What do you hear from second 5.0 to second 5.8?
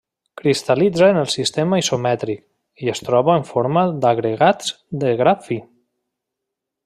de gra fi.